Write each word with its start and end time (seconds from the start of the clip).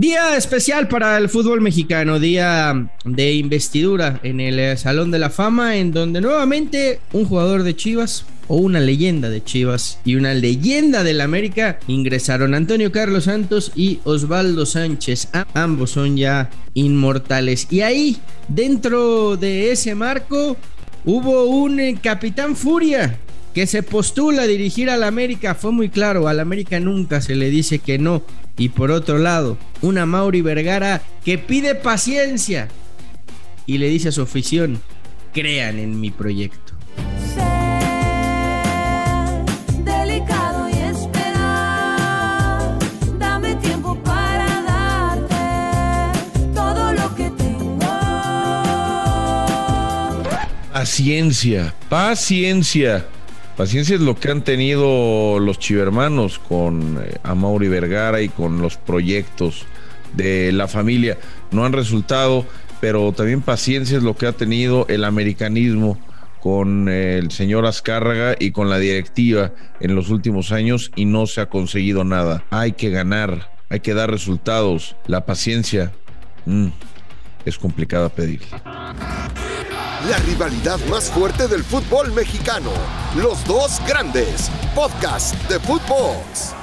Día 0.00 0.34
especial 0.34 0.88
para 0.88 1.18
el 1.18 1.28
fútbol 1.28 1.60
mexicano, 1.60 2.18
día 2.18 2.88
de 3.04 3.34
investidura 3.34 4.18
en 4.22 4.40
el 4.40 4.78
Salón 4.78 5.10
de 5.10 5.18
la 5.18 5.28
Fama, 5.28 5.76
en 5.76 5.92
donde 5.92 6.22
nuevamente 6.22 7.00
un 7.12 7.26
jugador 7.26 7.64
de 7.64 7.76
Chivas 7.76 8.24
o 8.48 8.56
una 8.56 8.80
leyenda 8.80 9.28
de 9.28 9.44
Chivas 9.44 9.98
y 10.06 10.14
una 10.14 10.32
leyenda 10.32 11.04
del 11.04 11.20
América 11.20 11.80
ingresaron 11.86 12.54
Antonio 12.54 12.90
Carlos 12.90 13.24
Santos 13.24 13.72
y 13.76 14.00
Osvaldo 14.04 14.64
Sánchez. 14.64 15.28
Ambos 15.52 15.90
son 15.90 16.16
ya 16.16 16.48
inmortales. 16.72 17.66
Y 17.68 17.82
ahí, 17.82 18.16
dentro 18.48 19.36
de 19.36 19.70
ese 19.70 19.94
marco, 19.94 20.56
hubo 21.04 21.44
un 21.44 21.78
eh, 21.78 21.98
capitán 22.02 22.56
Furia 22.56 23.18
que 23.52 23.66
se 23.66 23.82
postula 23.82 24.44
a 24.44 24.46
dirigir 24.46 24.88
al 24.88 25.04
América. 25.04 25.54
Fue 25.54 25.72
muy 25.72 25.90
claro, 25.90 26.26
al 26.26 26.40
América 26.40 26.80
nunca 26.80 27.20
se 27.20 27.34
le 27.34 27.50
dice 27.50 27.80
que 27.80 27.98
no. 27.98 28.22
Y 28.60 28.68
por 28.68 28.90
otro 28.90 29.18
lado, 29.18 29.56
una 29.80 30.04
Mauri 30.04 30.42
Vergara 30.42 31.00
que 31.24 31.38
pide 31.38 31.74
paciencia 31.74 32.68
y 33.64 33.78
le 33.78 33.88
dice 33.88 34.10
a 34.10 34.12
su 34.12 34.20
afición, 34.20 34.82
crean 35.32 35.78
en 35.78 35.98
mi 35.98 36.10
proyecto. 36.10 36.74
delicado 39.82 40.68
y 40.68 40.74
esperar. 40.74 42.78
Dame 43.18 43.54
tiempo 43.54 43.96
para 44.04 44.60
darte 44.60 45.34
todo 46.54 46.92
lo 46.92 47.14
que 47.14 47.30
tengo. 47.30 47.80
Paciencia, 50.70 51.74
paciencia. 51.88 53.06
Paciencia 53.60 53.96
es 53.96 54.00
lo 54.00 54.18
que 54.18 54.30
han 54.30 54.42
tenido 54.42 55.38
los 55.38 55.58
chivermanos 55.58 56.38
con 56.38 56.98
eh, 57.04 57.18
Amaury 57.22 57.68
Vergara 57.68 58.22
y 58.22 58.30
con 58.30 58.62
los 58.62 58.78
proyectos 58.78 59.66
de 60.14 60.50
la 60.50 60.66
familia. 60.66 61.18
No 61.50 61.66
han 61.66 61.74
resultado, 61.74 62.46
pero 62.80 63.12
también 63.12 63.42
paciencia 63.42 63.98
es 63.98 64.02
lo 64.02 64.16
que 64.16 64.26
ha 64.26 64.32
tenido 64.32 64.86
el 64.88 65.04
americanismo 65.04 65.98
con 66.40 66.88
eh, 66.88 67.18
el 67.18 67.32
señor 67.32 67.66
Azcárraga 67.66 68.34
y 68.40 68.52
con 68.52 68.70
la 68.70 68.78
directiva 68.78 69.52
en 69.78 69.94
los 69.94 70.08
últimos 70.08 70.52
años 70.52 70.90
y 70.96 71.04
no 71.04 71.26
se 71.26 71.42
ha 71.42 71.50
conseguido 71.50 72.02
nada. 72.02 72.44
Hay 72.48 72.72
que 72.72 72.88
ganar, 72.88 73.52
hay 73.68 73.80
que 73.80 73.92
dar 73.92 74.10
resultados. 74.10 74.96
La 75.06 75.26
paciencia 75.26 75.92
mm, 76.46 76.68
es 77.44 77.58
complicada 77.58 78.08
pedir. 78.08 78.40
La 80.08 80.16
rivalidad 80.18 80.78
más 80.88 81.10
fuerte 81.10 81.46
del 81.46 81.62
fútbol 81.62 82.12
mexicano. 82.12 82.70
Los 83.16 83.44
dos 83.44 83.80
grandes. 83.86 84.50
Podcast 84.74 85.34
de 85.48 85.60
Footbox. 85.60 86.54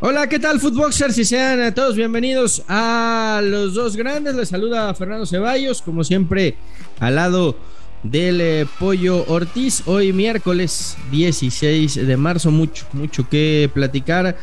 Hola, 0.00 0.28
¿qué 0.28 0.38
tal, 0.38 0.58
Footboxers? 0.60 1.16
Y 1.18 1.24
sean 1.24 1.60
a 1.62 1.72
todos 1.72 1.96
bienvenidos 1.96 2.62
a 2.68 3.40
los 3.42 3.74
dos 3.74 3.96
grandes. 3.96 4.34
Les 4.34 4.48
saluda 4.48 4.92
Fernando 4.94 5.26
Ceballos, 5.26 5.80
como 5.80 6.02
siempre, 6.04 6.56
al 6.98 7.14
lado 7.14 7.56
del 8.02 8.40
eh, 8.40 8.66
Pollo 8.78 9.24
Ortiz. 9.28 9.82
Hoy 9.86 10.12
miércoles 10.12 10.96
16 11.12 12.06
de 12.06 12.16
marzo, 12.16 12.50
mucho, 12.50 12.84
mucho 12.92 13.28
que 13.28 13.70
platicar. 13.72 14.36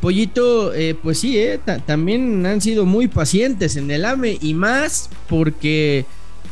Pollito, 0.00 0.74
eh, 0.74 0.94
pues 1.02 1.18
sí, 1.18 1.38
eh, 1.38 1.58
ta- 1.64 1.78
también 1.78 2.44
han 2.44 2.60
sido 2.60 2.84
muy 2.84 3.08
pacientes 3.08 3.76
en 3.76 3.90
el 3.90 4.04
AME 4.04 4.38
y 4.40 4.52
más 4.54 5.08
porque 5.28 6.04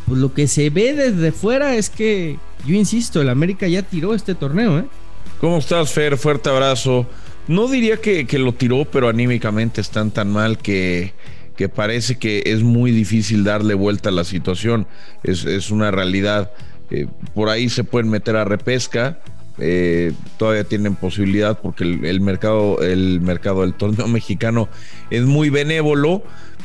pues, 0.07 0.19
lo 0.21 0.33
que 0.35 0.47
se 0.49 0.71
ve 0.71 0.93
desde 0.95 1.33
fuera 1.33 1.75
es 1.77 1.91
que, 1.91 2.39
yo 2.67 2.75
insisto, 2.75 3.21
el 3.21 3.29
América 3.29 3.67
ya 3.69 3.83
tiró 3.83 4.15
este 4.15 4.35
torneo, 4.35 4.79
¿eh? 4.79 4.85
¿Cómo 5.41 5.59
estás, 5.59 5.93
Fer? 5.93 6.17
Fuerte 6.17 6.51
abrazo. 6.51 7.07
No 7.49 7.67
diría 7.69 7.97
que, 7.97 8.27
que 8.27 8.39
lo 8.39 8.53
tiró, 8.55 8.85
pero 8.85 9.09
anímicamente 9.09 9.81
están 9.81 10.11
tan 10.13 10.31
mal 10.31 10.59
que, 10.59 11.15
que 11.57 11.69
parece 11.69 12.17
que 12.19 12.43
es 12.47 12.63
muy 12.63 12.93
difícil 12.93 13.43
darle 13.45 13.75
vuelta 13.75 14.11
a 14.11 14.13
la 14.13 14.25
situación. 14.25 14.87
Es, 15.25 15.45
es 15.45 15.71
una 15.71 15.91
realidad. 15.91 16.53
Eh, 16.91 17.07
por 17.35 17.49
ahí 17.49 17.69
se 17.69 17.83
pueden 17.85 18.11
meter 18.11 18.37
a 18.37 18.45
repesca. 18.45 19.19
eh, 19.59 20.13
todavía 20.39 20.65
tienen 20.65 20.95
posibilidad 20.97 21.59
porque 21.61 21.85
el, 21.85 22.21
mercado, 22.21 22.81
el 22.81 23.21
mercado 23.21 23.63
del 23.63 23.75
torneo 23.75 24.07
mexicano 24.09 24.69
es 25.11 25.23
muy 25.25 25.51
benévolo, 25.51 26.23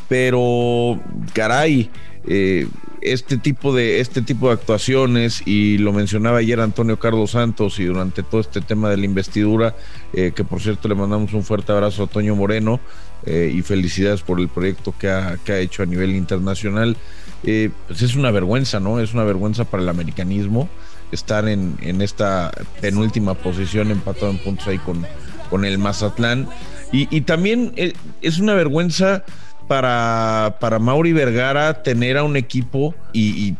pero 0.08 1.02
caray, 1.34 1.90
eh, 2.28 2.68
este 3.02 3.38
tipo 3.38 3.74
de 3.74 4.02
este 4.02 4.22
tipo 4.22 4.48
de 4.48 4.54
actuaciones 4.54 5.44
y 5.46 5.78
lo 5.78 5.94
mencionaba 5.94 6.40
ayer 6.40 6.60
Antonio 6.60 7.00
Carlos 7.00 7.32
Santos 7.32 7.80
y 7.80 7.86
durante 7.86 8.22
todo 8.22 8.42
este 8.42 8.60
tema 8.60 8.90
de 8.90 8.98
la 8.98 9.06
investidura 9.06 9.76
eh, 10.14 10.34
que 10.36 10.44
por 10.44 10.60
cierto 10.60 10.90
le 10.90 10.96
mandamos 10.96 11.32
un 11.34 11.44
fuerte 11.44 11.72
abrazo 11.72 12.04
a 12.04 12.08
Toño 12.08 12.36
Moreno 12.36 12.82
eh, 13.26 13.54
y 13.56 13.62
felicidades 13.62 14.24
por 14.24 14.40
el 14.40 14.50
proyecto 14.50 14.94
que 15.00 15.10
ha, 15.10 15.38
que 15.46 15.52
ha 15.54 15.60
hecho 15.60 15.84
a 15.84 15.86
nivel 15.86 16.16
internacional. 16.16 16.98
Pues 17.44 18.02
es 18.02 18.16
una 18.16 18.32
vergüenza 18.32 18.80
no 18.80 19.00
es 19.00 19.14
una 19.14 19.24
vergüenza 19.24 19.64
para 19.64 19.84
el 19.84 19.90
americanismo 19.90 20.68
estar 21.12 21.48
en, 21.48 21.78
en 21.82 22.02
esta 22.02 22.52
penúltima 22.82 23.36
posición 23.36 23.92
empatado 23.92 24.32
en 24.32 24.40
puntos 24.40 24.68
ahí 24.68 24.80
con, 24.80 25.06
con 25.50 25.64
el 25.64 25.78
Mazatlán. 25.78 26.50
Y, 26.92 27.16
y 27.16 27.22
también 27.22 27.74
es 28.22 28.40
una 28.40 28.54
vergüenza 28.56 29.24
para, 29.68 30.58
para 30.60 30.80
Mauri 30.80 31.14
Vergara 31.14 31.84
tener 31.84 32.18
a 32.18 32.24
un 32.24 32.38
equipo 32.38 32.96
y, 33.14 33.30
y 33.48 33.56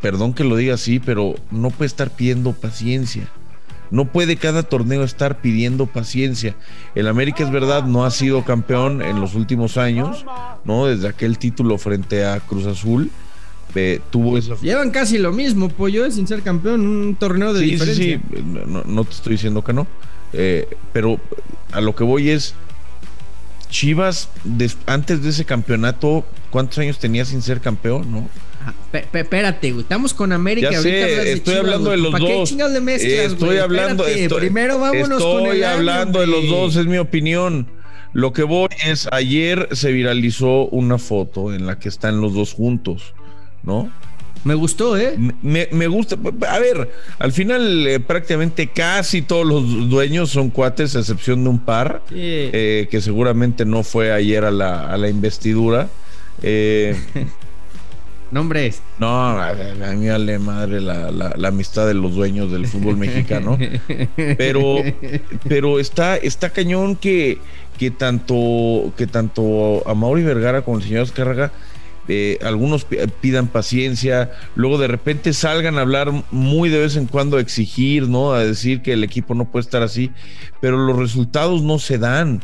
perdón 0.00 0.34
que 0.34 0.44
lo 0.44 0.56
diga 0.56 0.74
así, 0.74 0.98
pero 1.00 1.34
no 1.50 1.70
puede 1.70 1.86
estar 1.86 2.10
pidiendo 2.10 2.52
paciencia. 2.52 3.28
No 3.90 4.06
puede 4.06 4.36
cada 4.36 4.62
torneo 4.62 5.04
estar 5.04 5.42
pidiendo 5.42 5.84
paciencia. 5.86 6.54
El 6.94 7.08
América 7.08 7.44
es 7.44 7.50
verdad, 7.50 7.84
no 7.84 8.06
ha 8.06 8.10
sido 8.10 8.42
campeón 8.42 9.02
en 9.02 9.20
los 9.20 9.34
últimos 9.34 9.76
años, 9.76 10.24
¿no? 10.64 10.86
Desde 10.86 11.08
aquel 11.08 11.36
título 11.36 11.76
frente 11.76 12.24
a 12.24 12.40
Cruz 12.40 12.64
Azul. 12.64 13.10
eh, 13.74 14.00
tuvo 14.10 14.38
esa 14.38 14.54
Llevan 14.62 14.90
casi 14.90 15.18
lo 15.18 15.32
mismo, 15.32 15.68
Pollo, 15.68 16.10
sin 16.10 16.26
ser 16.26 16.42
campeón, 16.42 16.86
un 16.86 17.16
torneo 17.16 17.52
de 17.52 17.60
sí, 17.60 17.66
sí, 17.66 17.70
diferencia. 17.72 18.20
sí, 18.32 18.42
no, 18.66 18.82
no 18.84 19.04
te 19.04 19.10
estoy 19.10 19.32
diciendo 19.32 19.62
que 19.62 19.74
no. 19.74 19.86
Eh, 20.32 20.66
pero 20.94 21.20
a 21.72 21.80
lo 21.82 21.94
que 21.94 22.04
voy 22.04 22.30
es. 22.30 22.54
Chivas, 23.72 24.28
des- 24.44 24.76
antes 24.86 25.22
de 25.22 25.30
ese 25.30 25.44
campeonato, 25.46 26.24
¿cuántos 26.50 26.78
años 26.78 26.98
tenía 26.98 27.24
sin 27.24 27.40
ser 27.42 27.60
campeón? 27.60 28.12
¿No? 28.12 28.28
Ah, 28.64 28.74
espérate, 29.14 29.72
güey. 29.72 29.82
Estamos 29.82 30.12
con 30.14 30.30
América. 30.30 30.70
Ya 30.70 30.76
ahorita 30.78 30.96
sé, 30.96 31.02
hablas 31.04 31.24
de 31.24 31.32
estoy 31.32 31.54
Chivas, 31.54 31.64
hablando 31.66 31.84
güey. 31.90 31.96
de 31.96 32.02
los 32.02 32.12
¿Para 32.12 32.24
qué 32.26 32.34
dos. 32.38 32.48
chingados 32.48 32.72
le 32.74 32.80
mezclas, 32.82 33.12
Eh, 33.12 33.24
estoy 33.24 33.48
güey? 33.48 33.58
hablando. 33.58 34.02
Espérate, 34.04 34.22
estoy- 34.24 34.40
primero 34.40 34.78
vámonos 34.78 35.22
con 35.22 35.40
estoy 35.42 35.56
el 35.58 35.64
año, 35.64 35.74
hablando 35.78 36.20
de 36.20 36.26
los 36.26 36.48
dos, 36.48 36.76
es 36.76 36.86
mi 36.86 36.98
opinión. 36.98 37.66
Lo 38.12 38.34
que 38.34 38.42
voy 38.42 38.68
es, 38.86 39.08
ayer 39.10 39.70
se 39.72 39.90
viralizó 39.90 40.66
una 40.66 40.98
foto 40.98 41.54
en 41.54 41.66
la 41.66 41.78
que 41.78 41.88
están 41.88 42.20
los 42.20 42.34
dos 42.34 42.52
juntos, 42.52 43.14
¿no? 43.62 43.90
Me 44.44 44.54
gustó, 44.54 44.96
¿eh? 44.98 45.16
Me, 45.42 45.68
me 45.70 45.86
gusta. 45.86 46.16
A 46.48 46.58
ver, 46.58 46.90
al 47.18 47.32
final 47.32 47.86
eh, 47.86 48.00
prácticamente 48.00 48.66
casi 48.68 49.22
todos 49.22 49.46
los 49.46 49.88
dueños 49.88 50.30
son 50.30 50.50
cuates, 50.50 50.96
a 50.96 51.00
excepción 51.00 51.44
de 51.44 51.50
un 51.50 51.58
par, 51.60 52.02
Sí. 52.08 52.16
eh, 52.18 52.88
que 52.90 53.00
seguramente 53.00 53.64
no 53.64 53.82
fue 53.84 54.10
ayer 54.12 54.44
a 54.44 54.50
la, 54.50 54.88
a 54.92 54.96
la 54.96 55.08
investidura. 55.08 55.88
Eh, 56.42 56.96
Nombres. 58.32 58.80
no, 58.98 59.08
a, 59.38 59.52
mí 59.94 60.08
vale 60.08 60.38
madre 60.38 60.80
la, 60.80 61.10
la- 61.10 61.34
la 61.36 61.48
amistad 61.48 61.86
de 61.86 61.92
los 61.92 62.14
dueños 62.14 62.50
del 62.50 62.66
fútbol 62.66 62.96
mexicano. 62.96 63.58
Pero, 64.38 64.76
pero 65.46 65.78
está, 65.78 66.16
está 66.16 66.48
cañón 66.48 66.96
que, 66.96 67.36
que 67.78 67.90
tanto, 67.90 68.90
que 68.96 69.06
tanto 69.06 69.86
a 69.86 69.92
Mauri 69.94 70.22
Vergara 70.22 70.62
como 70.62 70.78
el 70.78 70.82
señor 70.82 71.02
Azcárraga, 71.02 71.52
eh, 72.08 72.38
algunos 72.42 72.84
pi- 72.84 72.96
pidan 73.20 73.46
paciencia, 73.48 74.32
luego 74.54 74.78
de 74.78 74.88
repente 74.88 75.32
salgan 75.32 75.78
a 75.78 75.82
hablar 75.82 76.12
muy 76.30 76.68
de 76.68 76.78
vez 76.80 76.96
en 76.96 77.06
cuando, 77.06 77.36
a 77.36 77.40
exigir, 77.40 78.08
¿no? 78.08 78.32
A 78.32 78.44
decir 78.44 78.82
que 78.82 78.92
el 78.94 79.04
equipo 79.04 79.34
no 79.34 79.44
puede 79.50 79.62
estar 79.62 79.82
así, 79.82 80.10
pero 80.60 80.76
los 80.78 80.96
resultados 80.98 81.62
no 81.62 81.78
se 81.78 81.98
dan. 81.98 82.40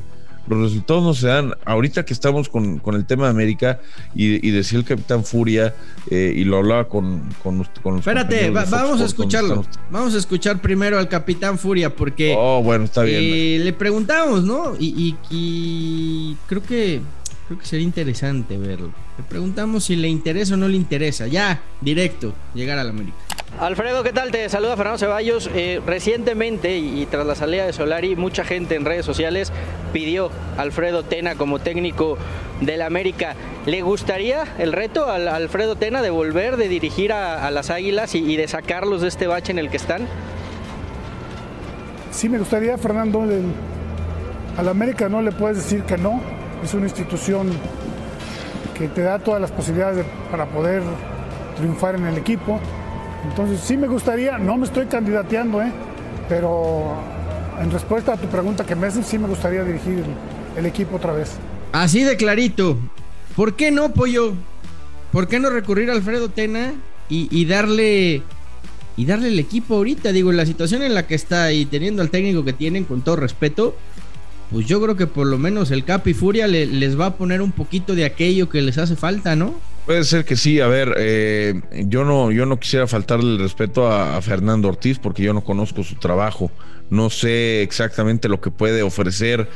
Los 0.47 0.61
resultados 0.63 1.03
no 1.03 1.13
se 1.13 1.27
dan. 1.27 1.53
Ahorita 1.67 2.07
que 2.07 2.15
estamos 2.15 2.49
con, 2.49 2.79
con 2.79 2.95
el 2.95 3.05
tema 3.05 3.25
de 3.25 3.31
América 3.33 3.81
y, 4.15 4.47
y 4.49 4.51
decía 4.51 4.79
el 4.79 4.85
capitán 4.87 5.23
Furia, 5.23 5.75
eh, 6.11 6.33
y 6.35 6.45
lo 6.45 6.57
hablaba 6.57 6.89
con, 6.89 7.21
con, 7.43 7.59
los- 7.59 7.69
con 7.83 7.97
los 7.97 8.01
Espérate, 8.01 8.49
va- 8.49 8.61
Fox 8.63 8.71
vamos 8.71 9.01
a 9.03 9.05
escucharlo. 9.05 9.67
Vamos 9.91 10.15
a 10.15 10.19
escuchar 10.19 10.63
primero 10.63 10.99
al 10.99 11.07
Capitán 11.07 11.59
Furia 11.59 11.95
porque 11.95 12.35
Oh, 12.35 12.63
bueno, 12.63 12.85
está 12.85 13.03
bien. 13.03 13.21
eh, 13.23 13.61
le 13.63 13.73
preguntamos, 13.75 14.43
¿no? 14.43 14.75
Y, 14.79 14.87
y- 15.31 15.37
y 15.37 16.37
creo 16.47 16.63
que 16.63 17.03
creo 17.49 17.59
que 17.59 17.67
sería 17.67 17.85
interesante 17.85 18.57
verlo. 18.57 18.93
Le 19.17 19.25
preguntamos 19.25 19.85
si 19.85 19.97
le 19.97 20.07
interesa 20.09 20.55
o 20.55 20.57
no 20.57 20.69
le 20.69 20.77
interesa. 20.77 21.27
Ya, 21.27 21.61
directo, 21.81 22.33
llegar 22.55 22.79
al 22.79 22.91
América. 22.91 23.17
Alfredo, 23.59 24.05
¿qué 24.05 24.13
tal? 24.13 24.31
Te 24.31 24.47
saluda 24.51 24.77
Fernando 24.77 24.99
Ceballos. 24.99 25.51
Eh, 25.55 25.81
recientemente 25.85 26.79
y, 26.79 27.03
y 27.03 27.07
tras 27.07 27.27
la 27.27 27.35
salida 27.35 27.65
de 27.65 27.73
Solari, 27.73 28.15
mucha 28.15 28.45
gente 28.45 28.75
en 28.75 28.85
redes 28.85 29.07
sociales 29.07 29.51
pidió 29.93 30.31
a 30.59 30.63
Alfredo 30.63 31.03
Tena 31.03 31.35
como 31.35 31.59
técnico 31.59 32.19
del 32.61 32.83
América. 32.83 33.35
¿Le 33.65 33.81
gustaría 33.81 34.45
el 34.59 34.73
reto 34.73 35.11
al 35.11 35.27
a 35.27 35.37
Alfredo 35.37 35.77
Tena 35.77 36.03
de 36.03 36.11
volver, 36.11 36.59
de 36.59 36.69
dirigir 36.69 37.13
a, 37.13 37.47
a 37.47 37.51
las 37.51 37.71
Águilas 37.71 38.15
y, 38.15 38.19
y 38.19 38.37
de 38.37 38.47
sacarlos 38.47 39.01
de 39.01 39.09
este 39.09 39.27
bache 39.27 39.51
en 39.51 39.59
el 39.59 39.71
que 39.71 39.79
están? 39.79 40.07
Sí 42.11 42.29
me 42.29 42.39
gustaría, 42.39 42.77
Fernando, 42.77 43.25
al 44.57 44.69
América 44.69 45.09
no 45.09 45.23
le 45.23 45.33
puedes 45.33 45.57
decir 45.57 45.83
que 45.85 45.97
no. 45.97 46.21
Es 46.63 46.75
una 46.75 46.87
institución 46.87 47.51
que 48.77 48.89
te 48.89 49.03
da 49.03 49.19
todas 49.19 49.41
las 49.41 49.51
posibilidades 49.51 49.99
de- 49.99 50.05
para 50.31 50.47
poder 50.47 50.83
triunfar 51.57 51.97
en 51.97 52.07
el 52.07 52.17
equipo. 52.17 52.61
Entonces 53.29 53.61
sí 53.61 53.77
me 53.77 53.89
gustaría, 53.89 54.39
no 54.39 54.57
me 54.57 54.67
estoy 54.67 54.87
candidateando, 54.87 55.61
¿eh? 55.63 55.73
pero 56.29 56.95
en 57.61 57.71
respuesta 57.71 58.13
a 58.13 58.17
tu 58.17 58.29
pregunta 58.29 58.65
que 58.65 58.77
me 58.77 58.87
haces, 58.87 59.07
sí 59.07 59.19
me 59.19 59.27
gustaría 59.27 59.65
dirigir 59.65 60.05
el, 60.57 60.67
equipo 60.67 60.97
otra 60.97 61.13
vez. 61.13 61.31
Así 61.73 62.03
de 62.05 62.17
clarito. 62.17 62.79
¿Por 63.35 63.55
qué 63.55 63.71
no, 63.71 63.93
Pollo? 63.93 64.35
¿Por 65.13 65.27
qué 65.27 65.41
no 65.41 65.51
recurrir 65.51 65.91
a 65.91 65.95
Alfredo 65.95 66.29
Tena 66.29 66.73
y, 67.09 67.29
y 67.31 67.47
darle 67.47 68.23
y 68.97 69.05
darle 69.07 69.29
el 69.29 69.39
equipo 69.39 69.77
ahorita? 69.77 70.13
Digo, 70.13 70.33
la 70.33 70.47
situación 70.47 70.83
en 70.83 70.95
la 70.95 71.07
que 71.07 71.15
está 71.15 71.53
y 71.53 71.65
teniendo 71.67 72.03
al 72.03 72.11
técnico 72.11 72.45
que 72.45 72.53
tienen, 72.53 72.85
con 72.85 73.03
todo 73.03 73.17
respeto, 73.17 73.75
pues 74.51 74.67
yo 74.67 74.81
creo 74.81 74.97
que 74.97 75.07
por 75.07 75.27
lo 75.27 75.39
menos 75.39 75.71
el 75.71 75.85
Capi 75.85 76.15
Furia 76.15 76.47
le- 76.47 76.67
les 76.67 76.99
va 76.99 77.07
a 77.07 77.17
poner 77.17 77.43
un 77.43 77.53
poquito 77.53 77.95
de 77.95 78.05
aquello 78.05 78.49
que 78.49 78.63
les 78.63 78.79
hace 78.79 78.97
falta, 78.97 79.37
¿no? 79.37 79.61
Puede 79.87 80.05
ser 80.05 80.25
que 80.27 80.37
sí, 80.37 80.61
a 80.61 80.67
ver, 80.67 80.95
eh, 80.99 81.61
yo 81.87 82.05
no, 82.05 82.31
yo 82.31 82.45
no 82.45 82.61
quisiera 82.61 82.87
faltarle 82.87 83.33
el 83.33 83.39
respeto 83.39 83.91
a, 83.91 84.21
Fernando 84.21 84.69
Ortiz 84.69 84.99
porque 84.99 85.23
yo 85.23 85.33
no 85.33 85.43
conozco 85.43 85.83
su 85.83 85.95
trabajo, 85.95 86.51
no 86.91 87.09
sé 87.09 87.63
exactamente 87.63 88.29
lo 88.29 88.39
que 88.41 88.51
puede 88.51 88.83
ofrecer, 88.83 89.49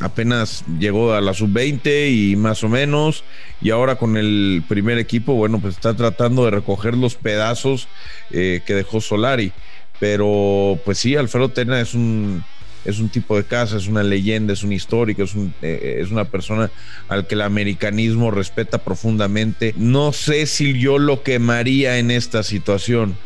apenas 0.00 0.64
llegó 0.78 1.12
a 1.12 1.20
la 1.20 1.34
sub-20 1.34 2.08
y 2.12 2.36
más 2.36 2.62
o 2.62 2.68
menos, 2.68 3.24
y 3.60 3.70
ahora 3.70 3.96
con 3.96 4.16
el 4.16 4.62
primer 4.68 4.98
equipo, 4.98 5.34
bueno, 5.34 5.58
pues 5.60 5.74
está 5.74 5.94
tratando 5.96 6.44
de 6.44 6.52
recoger 6.52 6.96
los 6.96 7.16
pedazos 7.16 7.88
eh, 8.30 8.60
que 8.64 8.74
dejó 8.74 9.00
Solari, 9.00 9.52
pero 9.98 10.78
pues 10.84 10.98
sí, 10.98 11.16
Alfredo 11.16 11.48
Tena 11.50 11.80
es 11.80 11.94
un, 11.94 12.44
es 12.84 12.98
un 12.98 13.08
tipo 13.08 13.36
de 13.36 13.44
casa, 13.44 13.76
es 13.76 13.86
una 13.86 14.02
leyenda, 14.02 14.52
es 14.52 14.62
un 14.62 14.72
histórico, 14.72 15.22
es, 15.22 15.34
un, 15.34 15.54
eh, 15.62 15.98
es 16.00 16.10
una 16.10 16.24
persona 16.24 16.70
al 17.08 17.26
que 17.26 17.34
el 17.34 17.42
americanismo 17.42 18.30
respeta 18.30 18.78
profundamente. 18.78 19.74
No 19.76 20.12
sé 20.12 20.46
si 20.46 20.78
yo 20.78 20.98
lo 20.98 21.22
quemaría 21.22 21.98
en 21.98 22.10
esta 22.10 22.42
situación, 22.42 23.16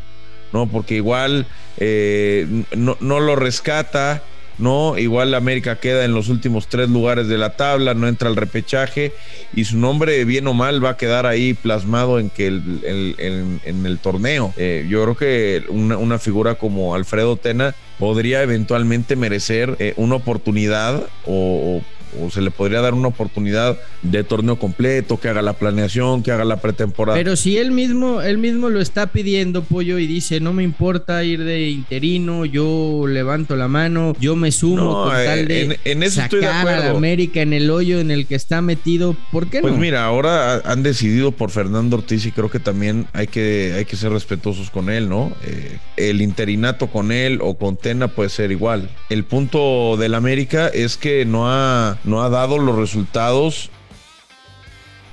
¿no? 0.53 0.69
Porque 0.69 0.97
igual 0.97 1.47
eh, 1.79 2.65
no, 2.77 2.97
no 3.01 3.21
lo 3.21 3.37
rescata, 3.37 4.23
¿no? 4.59 4.99
Igual 4.99 5.35
América 5.35 5.77
queda 5.81 6.05
en 6.05 6.13
los 6.15 6.29
últimos 6.29 6.69
tres 6.69 6.89
lugares 6.89 7.29
de 7.29 7.39
la 7.39 7.57
tabla, 7.57 7.95
no 7.95 8.09
entra 8.09 8.29
al 8.29 8.37
repechaje 8.37 9.13
y 9.55 9.65
su 9.65 9.79
nombre, 9.79 10.25
bien 10.25 10.47
o 10.47 10.55
mal, 10.55 10.85
va 10.85 10.91
a 10.91 10.97
quedar 10.97 11.27
ahí 11.27 11.55
plasmado 11.55 12.19
en 12.19 12.31
que 12.31 12.47
el, 12.49 12.81
el- 12.85 13.61
en, 13.65 13.87
el 13.87 13.99
torneo. 13.99 14.53
Eh, 14.57 14.87
yo 14.89 15.03
creo 15.05 15.17
que 15.17 15.63
una, 15.69 15.97
una 15.97 16.19
figura 16.19 16.57
como 16.57 16.95
Alfredo 16.95 17.37
Tena 17.37 17.75
podría 17.99 18.43
eventualmente 18.43 19.17
merecer 19.17 19.77
eh, 19.79 19.95
una 19.97 20.17
oportunidad 20.17 21.05
o- 21.27 21.81
o 22.21 22.31
se 22.31 22.41
le 22.41 22.51
podría 22.51 22.81
dar 22.81 22.95
una 22.95 23.09
oportunidad 23.09 23.77
de 24.03 24.25
torneo 24.25 24.59
completo, 24.59 25.19
que 25.21 25.29
haga 25.29 25.43
la 25.43 25.53
planeación, 25.55 26.23
que 26.23 26.31
haga 26.33 26.45
la 26.45 26.57
pretemporada. 26.61 27.19
Pero 27.19 27.37
si 27.37 27.59
él 27.59 27.71
mismo, 27.73 28.23
él 28.23 28.39
mismo 28.39 28.69
lo 28.69 28.81
está 28.81 29.09
pidiendo, 29.09 29.63
Pollo, 29.63 29.99
y 29.99 30.07
dice, 30.07 30.41
no 30.41 30.53
me 30.53 30.63
importa 30.63 31.25
ir 31.25 31.45
de 31.45 31.69
interino, 31.71 32.45
yo 32.45 33.05
levanto 33.07 33.57
la 33.57 33.69
mano, 33.69 34.15
yo 34.21 34.37
me 34.37 34.53
sumo 34.53 34.77
No, 34.77 35.05
con 35.05 35.17
eh, 35.21 35.25
tal 35.25 35.49
de 35.49 35.63
en- 35.63 35.77
en 35.85 36.03
eso 36.03 36.17
sacar 36.17 36.25
estoy 36.27 36.41
de 36.41 36.47
a 36.47 36.51
la 36.53 36.61
acuerdo. 36.61 36.97
América 36.97 37.41
en 37.43 37.53
el 37.53 37.71
hoyo 37.71 37.99
en 38.01 38.11
el 38.11 38.27
que 38.27 38.35
está 38.35 38.63
metido. 38.63 39.17
¿Por 39.33 39.49
qué 39.49 39.61
Pues 39.61 39.75
no? 39.75 39.79
mira, 39.81 40.05
ahora 40.05 40.55
ha- 40.55 40.73
han 40.73 40.83
decidido 40.83 41.33
por 41.33 41.51
Fernando 41.51 41.97
Ortiz 41.97 42.25
y 42.27 42.33
creo 42.33 42.51
que 42.51 42.61
también 42.61 43.07
hay 43.13 43.27
que, 43.27 43.75
hay 43.77 43.85
que 43.85 43.97
ser 43.97 44.13
respetuosos 44.13 44.71
con 44.71 44.91
él, 44.91 45.09
¿no? 45.09 45.33
Eh, 45.45 45.79
el 45.97 46.23
interinato 46.23 46.87
con 46.89 47.13
él 47.13 47.39
o 47.43 47.57
con 47.57 47.77
Tena 47.77 48.09
puede 48.09 48.29
ser 48.31 48.53
igual. 48.53 48.91
El 49.11 49.25
punto 49.25 49.97
del 49.97 50.15
América 50.15 50.69
es 50.69 50.97
que 50.97 51.25
no 51.25 51.51
ha, 51.51 51.98
no 52.05 52.23
ha 52.23 52.29
dado 52.29 52.59
los 52.59 52.77
resultados. 52.77 53.71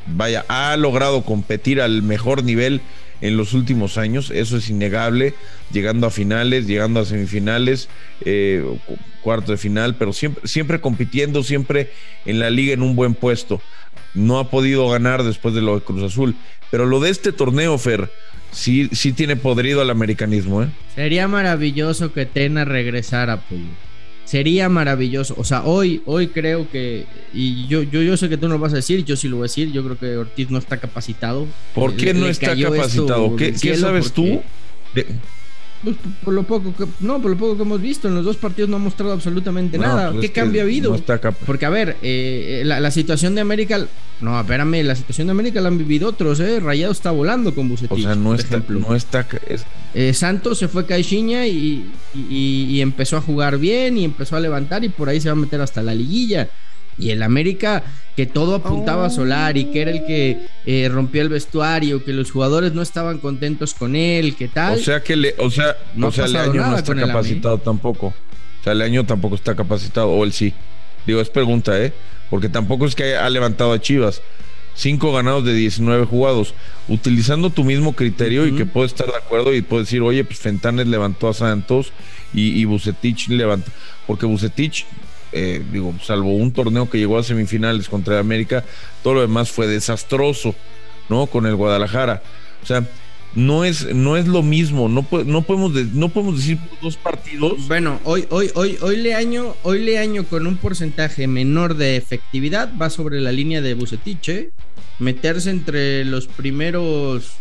Vaya, 0.07 0.45
ha 0.49 0.75
logrado 0.77 1.23
competir 1.23 1.81
al 1.81 2.03
mejor 2.03 2.43
nivel 2.43 2.81
en 3.21 3.37
los 3.37 3.53
últimos 3.53 3.97
años, 3.97 4.29
eso 4.29 4.57
es 4.57 4.69
innegable, 4.69 5.33
llegando 5.71 6.05
a 6.05 6.11
finales, 6.11 6.67
llegando 6.67 6.99
a 6.99 7.05
semifinales, 7.05 7.89
eh, 8.23 8.63
cu- 8.85 8.97
cuarto 9.21 9.51
de 9.53 9.57
final, 9.57 9.95
pero 9.95 10.13
siempre, 10.13 10.45
siempre 10.47 10.79
compitiendo, 10.81 11.41
siempre 11.41 11.91
en 12.25 12.39
la 12.39 12.49
liga 12.51 12.73
en 12.73 12.83
un 12.83 12.95
buen 12.95 13.15
puesto. 13.15 13.61
No 14.13 14.37
ha 14.37 14.49
podido 14.51 14.87
ganar 14.89 15.23
después 15.23 15.55
de 15.55 15.61
lo 15.61 15.75
de 15.79 15.81
Cruz 15.85 16.03
Azul, 16.03 16.35
pero 16.69 16.85
lo 16.85 16.99
de 16.99 17.09
este 17.09 17.31
torneo, 17.31 17.77
Fer, 17.79 18.11
sí, 18.51 18.89
sí 18.91 19.11
tiene 19.11 19.37
podrido 19.37 19.81
al 19.81 19.89
americanismo, 19.89 20.61
¿eh? 20.61 20.67
Sería 20.93 21.27
maravilloso 21.27 22.13
que 22.13 22.25
Tena 22.27 22.63
regresara, 22.63 23.37
Pollo. 23.41 23.63
Sería 24.25 24.69
maravilloso. 24.69 25.35
O 25.37 25.43
sea, 25.43 25.63
hoy, 25.63 26.01
hoy 26.05 26.27
creo 26.27 26.69
que. 26.69 27.05
Y 27.33 27.67
yo, 27.67 27.83
yo, 27.83 28.01
yo 28.01 28.17
sé 28.17 28.27
que 28.27 28.37
tú 28.37 28.47
no 28.47 28.55
lo 28.55 28.59
vas 28.59 28.73
a 28.73 28.77
decir, 28.77 29.05
yo 29.05 29.15
sí 29.15 29.27
lo 29.27 29.37
voy 29.37 29.43
a 29.43 29.49
decir. 29.49 29.71
Yo 29.71 29.83
creo 29.83 29.97
que 29.99 30.17
Ortiz 30.17 30.49
no 30.49 30.57
está 30.57 30.77
capacitado. 30.77 31.45
¿Por 31.75 31.91
Le- 31.91 31.97
qué 31.97 32.13
no 32.13 32.25
le 32.25 32.31
está 32.31 32.55
capacitado? 32.57 33.35
¿Qué, 33.35 33.53
qué 33.53 33.75
sabes 33.77 34.09
porque- 34.11 34.41
tú? 34.41 34.43
de- 34.95 35.07
Pues, 35.85 35.95
por 36.23 36.33
lo 36.33 36.43
poco 36.43 36.73
que, 36.75 36.85
no, 36.99 37.21
por 37.21 37.31
lo 37.31 37.37
poco 37.37 37.55
que 37.55 37.61
hemos 37.61 37.79
visto, 37.81 38.07
en 38.09 38.15
los 38.15 38.25
dos 38.25 38.35
partidos 38.37 38.69
no 38.69 38.75
ha 38.75 38.79
mostrado 38.79 39.13
absolutamente 39.13 39.77
No, 39.77 39.83
nada. 39.83 40.11
pues 40.11 40.21
¿Qué 40.21 40.31
cambio 40.33 40.61
ha 40.61 40.63
habido? 40.65 40.89
no 40.89 40.95
está 40.97 41.19
cap- 41.19 41.35
Porque, 41.45 41.65
a 41.65 41.69
ver, 41.69 41.95
eh, 42.01 42.63
la, 42.65 42.79
la 42.79 42.89
situación 42.91 43.35
de 43.35 43.41
América. 43.41 43.85
No, 44.19 44.39
espérame, 44.39 44.83
la 44.83 44.95
situación 44.95 45.27
de 45.27 45.31
América 45.31 45.61
la 45.61 45.67
han 45.69 45.77
vivido 45.77 46.09
otros, 46.09 46.39
¿eh? 46.39 46.59
Rayado 46.59 46.91
está 46.91 47.11
volando 47.11 47.53
con 47.55 47.69
Bucetich. 47.69 47.91
o 47.99 48.01
sea, 48.01 48.15
no 48.15 48.31
por 48.31 48.35
está, 48.39 48.47
ejemplo. 48.55 48.79
no 48.79 48.95
está, 48.95 49.27
es- 49.47 49.65
Eh, 49.93 50.13
Santos 50.13 50.57
se 50.57 50.67
fue 50.67 50.81
a 50.81 50.85
Caixinha 50.87 51.45
y, 51.47 51.85
y- 52.29 52.65
y 52.69 52.81
empezó 52.81 53.15
a 53.17 53.21
jugar 53.21 53.57
bien 53.59 53.97
y 53.97 54.03
empezó 54.03 54.35
a 54.35 54.39
levantar 54.39 54.83
y 54.83 54.89
por 54.89 55.07
ahí 55.07 55.21
se 55.21 55.29
va 55.29 55.33
a 55.33 55.35
meter 55.35 55.61
hasta 55.61 55.81
la 55.83 55.93
liguilla. 55.95 56.49
Y 56.97 57.09
el 57.11 57.23
América, 57.23 57.83
que 58.15 58.25
todo 58.25 58.55
apuntaba 58.55 59.07
a 59.07 59.09
Solari, 59.09 59.65
que 59.65 59.81
era 59.81 59.91
el 59.91 60.05
que 60.05 60.47
eh, 60.65 60.89
rompió 60.89 61.21
el 61.21 61.29
vestuario, 61.29 62.03
que 62.03 62.13
los 62.13 62.31
jugadores 62.31 62.73
no 62.73 62.81
estaban 62.81 63.17
contentos 63.17 63.73
con 63.73 63.95
él, 63.95 64.35
que 64.35 64.47
tal. 64.47 64.79
O 64.79 64.81
sea 64.81 65.01
que 65.03 65.15
le, 65.15 65.35
o 65.37 65.51
sea, 65.51 65.75
No 65.95 66.07
o 66.07 66.11
sea, 66.11 66.27
Leaño 66.27 66.65
no 66.65 66.77
está 66.77 66.95
capacitado 66.95 67.57
tampoco. 67.57 68.07
O 68.07 68.63
sea, 68.63 68.73
Leaño 68.73 69.05
tampoco 69.05 69.35
está 69.35 69.55
capacitado, 69.55 70.09
o 70.09 70.23
él 70.23 70.31
sí. 70.31 70.53
Digo, 71.05 71.21
es 71.21 71.29
pregunta, 71.29 71.79
¿eh? 71.79 71.93
Porque 72.29 72.49
tampoco 72.49 72.85
es 72.85 72.95
que 72.95 73.15
ha 73.15 73.29
levantado 73.29 73.73
a 73.73 73.79
Chivas. 73.79 74.21
Cinco 74.73 75.13
ganados 75.13 75.45
de 75.45 75.53
19 75.53 76.05
jugados. 76.05 76.53
Utilizando 76.87 77.49
tu 77.49 77.63
mismo 77.63 77.93
criterio 77.93 78.45
y 78.47 78.55
que 78.55 78.65
puedo 78.65 78.85
estar 78.85 79.07
de 79.07 79.15
acuerdo 79.15 79.53
y 79.53 79.61
puedo 79.61 79.83
decir, 79.83 80.01
oye, 80.01 80.23
pues 80.23 80.39
Fentanes 80.39 80.87
levantó 80.87 81.29
a 81.29 81.33
Santos 81.33 81.91
y, 82.33 82.59
y 82.59 82.65
Bucetich 82.65 83.29
levantó. 83.29 83.71
Porque 84.07 84.25
Bucetich, 84.25 84.85
eh, 85.35 85.61
digo, 85.71 85.93
salvo 86.01 86.33
un 86.35 86.51
torneo 86.51 86.89
que 86.89 86.97
llegó 86.97 87.17
a 87.19 87.23
semifinales 87.23 87.87
contra 87.89 88.17
América, 88.19 88.63
todo 89.03 89.15
lo 89.15 89.21
demás 89.21 89.51
fue 89.51 89.67
desastroso, 89.67 90.55
¿no? 91.09 91.27
Con 91.27 91.45
el 91.45 91.55
Guadalajara. 91.55 92.23
O 92.63 92.65
sea, 92.65 92.83
no 93.35 93.65
es, 93.65 93.93
no 93.93 94.15
es 94.15 94.27
lo 94.27 94.41
mismo. 94.43 94.87
No, 94.87 95.05
no, 95.25 95.41
podemos, 95.41 95.73
de- 95.73 95.87
no 95.93 96.07
podemos 96.09 96.37
decir 96.37 96.57
dos 96.81 96.95
partidos. 96.95 97.67
Bueno, 97.67 97.99
hoy, 98.05 98.25
hoy, 98.29 98.49
hoy, 98.55 98.77
hoy 98.81 98.95
Leaño, 98.95 99.55
hoy 99.63 99.83
Leaño 99.83 100.23
con 100.23 100.47
un 100.47 100.55
porcentaje 100.57 101.27
menor 101.27 101.75
de 101.75 101.97
efectividad 101.97 102.71
va 102.81 102.89
sobre 102.89 103.19
la 103.19 103.31
línea 103.33 103.61
de 103.61 103.73
Bucetich, 103.73 104.29
¿eh? 104.29 104.49
Meterse 104.99 105.49
entre 105.49 106.05
los 106.05 106.27
primeros, 106.27 107.33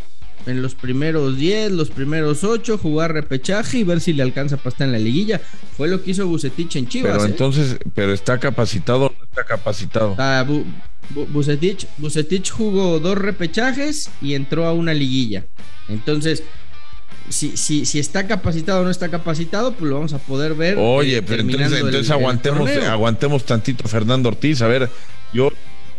en 0.46 0.60
los 0.62 0.74
primeros 0.74 1.36
10, 1.36 1.72
los 1.72 1.90
primeros 1.90 2.44
8, 2.44 2.78
jugar 2.78 3.12
repechaje 3.12 3.78
y 3.78 3.84
ver 3.84 4.00
si 4.00 4.12
le 4.12 4.22
alcanza 4.22 4.56
para 4.56 4.70
estar 4.70 4.86
en 4.86 4.92
la 4.92 4.98
liguilla. 4.98 5.40
Fue 5.76 5.88
lo 5.88 6.02
que 6.02 6.10
hizo 6.10 6.26
Bucetich 6.26 6.76
en 6.76 6.86
Chivas. 6.88 7.12
Pero 7.12 7.24
¿eh? 7.24 7.28
entonces, 7.30 7.76
pero 7.94 8.12
está 8.12 8.38
capacitado 8.38 9.06
o 9.06 9.14
no 9.18 9.24
está 9.24 9.44
capacitado. 9.44 10.14
Ah, 10.18 10.44
Bu- 10.46 10.64
Bu- 11.14 11.26
Bucetich, 11.28 11.86
Bucetich 11.98 12.50
jugó 12.50 12.98
dos 13.00 13.16
repechajes 13.18 14.10
y 14.22 14.34
entró 14.34 14.66
a 14.66 14.72
una 14.72 14.94
liguilla. 14.94 15.44
Entonces, 15.88 16.42
si, 17.28 17.56
si, 17.56 17.86
si 17.86 17.98
está 17.98 18.26
capacitado 18.26 18.80
o 18.80 18.84
no 18.84 18.90
está 18.90 19.08
capacitado, 19.10 19.72
pues 19.72 19.88
lo 19.88 19.96
vamos 19.96 20.12
a 20.12 20.18
poder 20.18 20.54
ver. 20.54 20.76
Oye, 20.78 21.18
eh, 21.18 21.22
pero 21.22 21.42
entonces, 21.42 21.72
el- 21.72 21.78
entonces 21.78 22.06
el 22.06 22.12
aguantemos, 22.12 22.70
torneo. 22.70 22.90
aguantemos 22.90 23.44
tantito 23.44 23.84
a 23.84 23.88
Fernando 23.88 24.28
Ortiz. 24.28 24.60
A 24.62 24.66
ver, 24.66 24.90
yo, 25.32 25.50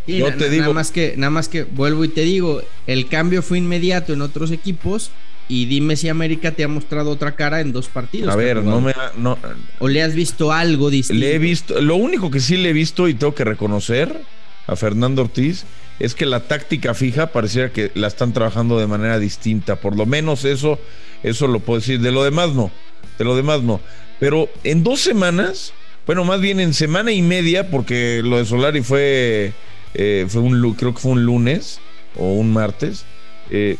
Sí, 0.06 0.18
yo 0.18 0.32
te 0.34 0.48
digo. 0.50 0.62
Nada 0.62 0.74
más, 0.74 0.90
que, 0.90 1.14
nada 1.16 1.30
más 1.30 1.48
que 1.48 1.64
vuelvo 1.64 2.04
y 2.04 2.08
te 2.08 2.22
digo, 2.22 2.62
el 2.86 3.08
cambio 3.08 3.42
fue 3.42 3.58
inmediato 3.58 4.12
en 4.12 4.22
otros 4.22 4.50
equipos. 4.52 5.10
Y 5.48 5.66
dime 5.66 5.94
si 5.94 6.08
América 6.08 6.50
te 6.50 6.64
ha 6.64 6.68
mostrado 6.68 7.10
otra 7.10 7.36
cara 7.36 7.60
en 7.60 7.72
dos 7.72 7.86
partidos. 7.86 8.32
A 8.32 8.36
ver, 8.36 8.64
no 8.64 8.80
me 8.80 8.90
ha- 8.90 9.12
no, 9.16 9.38
O 9.78 9.86
le 9.88 10.02
has 10.02 10.12
visto 10.14 10.50
algo 10.52 10.90
distinto. 10.90 11.20
le 11.20 11.34
he 11.34 11.38
visto. 11.38 11.80
Lo 11.80 11.94
único 11.94 12.32
que 12.32 12.40
sí 12.40 12.56
le 12.56 12.70
he 12.70 12.72
visto 12.72 13.06
y 13.08 13.14
tengo 13.14 13.32
que 13.34 13.44
reconocer 13.44 14.22
a 14.66 14.74
Fernando 14.74 15.22
Ortiz 15.22 15.64
es 16.00 16.16
que 16.16 16.26
la 16.26 16.40
táctica 16.40 16.94
fija 16.94 17.28
pareciera 17.28 17.70
que 17.72 17.92
la 17.94 18.08
están 18.08 18.32
trabajando 18.32 18.76
de 18.80 18.88
manera 18.88 19.20
distinta. 19.20 19.76
Por 19.76 19.96
lo 19.96 20.04
menos 20.04 20.44
eso, 20.44 20.80
eso 21.22 21.46
lo 21.46 21.60
puedo 21.60 21.78
decir. 21.78 22.00
De 22.00 22.10
lo 22.10 22.24
demás 22.24 22.52
no. 22.54 22.72
De 23.16 23.24
lo 23.24 23.36
demás 23.36 23.62
no. 23.62 23.80
Pero 24.18 24.48
en 24.64 24.82
dos 24.82 24.98
semanas, 25.00 25.72
bueno, 26.06 26.24
más 26.24 26.40
bien 26.40 26.58
en 26.58 26.74
semana 26.74 27.12
y 27.12 27.22
media, 27.22 27.70
porque 27.70 28.20
lo 28.24 28.38
de 28.38 28.46
Solari 28.46 28.82
fue, 28.82 29.52
eh, 29.98 30.26
fue 30.28 30.42
un, 30.42 30.74
creo 30.74 30.94
que 30.94 31.00
fue 31.00 31.12
un 31.12 31.24
lunes 31.24 31.80
o 32.16 32.32
un 32.32 32.52
martes. 32.52 33.04
eh, 33.50 33.76